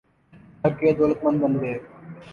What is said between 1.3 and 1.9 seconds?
بن گئے